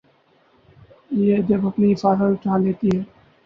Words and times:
یہ 1.19 1.41
جب 1.49 1.67
اپنی 1.67 1.91
حفاظت 1.93 2.21
اٹھا 2.23 2.57
لیتی 2.57 2.89
ہے۔ 2.97 3.01